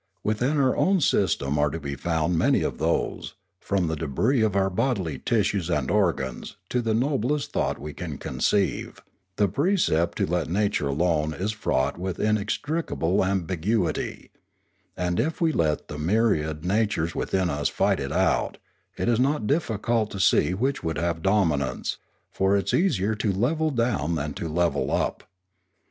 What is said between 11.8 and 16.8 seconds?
with inextricable ambiguity; and if we let the myriad